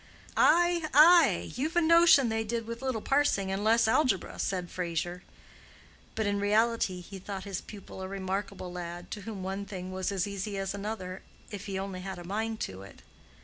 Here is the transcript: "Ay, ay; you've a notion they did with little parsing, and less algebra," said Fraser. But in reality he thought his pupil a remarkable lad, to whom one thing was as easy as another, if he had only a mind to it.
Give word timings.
"Ay, 0.35 0.87
ay; 0.95 1.51
you've 1.55 1.75
a 1.75 1.79
notion 1.79 2.29
they 2.29 2.43
did 2.43 2.65
with 2.65 2.81
little 2.81 3.03
parsing, 3.03 3.51
and 3.51 3.63
less 3.63 3.87
algebra," 3.87 4.39
said 4.39 4.71
Fraser. 4.71 5.21
But 6.15 6.25
in 6.25 6.39
reality 6.39 7.01
he 7.01 7.19
thought 7.19 7.43
his 7.43 7.61
pupil 7.61 8.01
a 8.01 8.07
remarkable 8.07 8.71
lad, 8.71 9.11
to 9.11 9.21
whom 9.21 9.43
one 9.43 9.65
thing 9.67 9.91
was 9.91 10.11
as 10.11 10.25
easy 10.27 10.57
as 10.57 10.73
another, 10.73 11.21
if 11.51 11.67
he 11.67 11.75
had 11.75 11.81
only 11.81 12.01
a 12.01 12.23
mind 12.23 12.59
to 12.61 12.81
it. 12.81 13.03